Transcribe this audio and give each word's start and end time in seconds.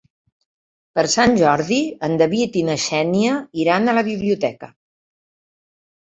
Per 0.99 1.01
Sant 1.15 1.35
Jordi 1.41 1.77
en 2.07 2.15
David 2.21 2.57
i 2.61 2.63
na 2.69 2.77
Xènia 2.83 3.35
iran 3.65 3.85
a 3.85 3.95
la 3.99 4.03
biblioteca. 4.09 4.71